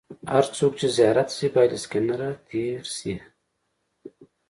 هر 0.33 0.45
څوک 0.57 0.71
چې 0.79 0.87
زیارت 0.97 1.27
ته 1.29 1.33
ځي 1.37 1.47
باید 1.55 1.71
له 1.73 1.79
سکېنر 1.83 2.19
نه 2.23 2.29
تېر 2.49 2.81
شي. 2.97 3.13